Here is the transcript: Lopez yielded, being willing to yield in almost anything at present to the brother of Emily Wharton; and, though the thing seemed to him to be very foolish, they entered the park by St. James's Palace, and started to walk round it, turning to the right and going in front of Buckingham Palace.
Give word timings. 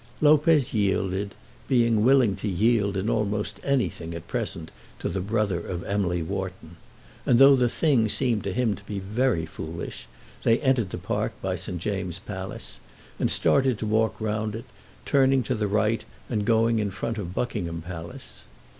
Lopez 0.19 0.73
yielded, 0.73 1.35
being 1.67 2.03
willing 2.03 2.35
to 2.37 2.47
yield 2.47 2.97
in 2.97 3.07
almost 3.07 3.59
anything 3.63 4.15
at 4.15 4.27
present 4.27 4.71
to 4.97 5.07
the 5.07 5.19
brother 5.21 5.59
of 5.59 5.83
Emily 5.83 6.23
Wharton; 6.23 6.77
and, 7.23 7.37
though 7.37 7.55
the 7.55 7.69
thing 7.69 8.09
seemed 8.09 8.43
to 8.45 8.51
him 8.51 8.75
to 8.75 8.83
be 8.85 8.97
very 8.97 9.45
foolish, 9.45 10.07
they 10.41 10.57
entered 10.61 10.89
the 10.89 10.97
park 10.97 11.33
by 11.39 11.55
St. 11.55 11.77
James's 11.79 12.17
Palace, 12.17 12.79
and 13.19 13.29
started 13.29 13.77
to 13.77 13.85
walk 13.85 14.15
round 14.19 14.55
it, 14.55 14.65
turning 15.05 15.43
to 15.43 15.53
the 15.53 15.67
right 15.67 16.03
and 16.31 16.45
going 16.45 16.79
in 16.79 16.89
front 16.89 17.19
of 17.19 17.35
Buckingham 17.35 17.83
Palace. 17.83 18.45